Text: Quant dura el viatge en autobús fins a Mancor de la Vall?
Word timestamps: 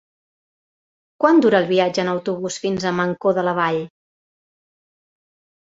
Quant 1.23 1.41
dura 1.47 1.59
el 1.65 1.67
viatge 1.73 2.03
en 2.05 2.09
autobús 2.15 2.57
fins 2.65 2.87
a 2.87 2.95
Mancor 3.03 3.39
de 3.41 3.47
la 3.51 3.55
Vall? 3.63 3.81